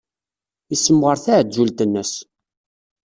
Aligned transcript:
Yessemɣer 0.69 1.17
taɛezzult-nnes. 1.23 2.13